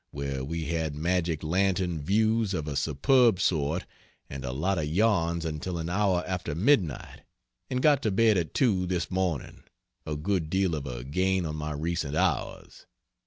[0.09, 3.85] where we had magic lantern views of a superb sort,
[4.31, 7.21] and a lot of yarns until an hour after midnight,
[7.69, 9.61] and got to bed at 2 this morning
[10.07, 12.87] a good deal of a gain on my recent hours.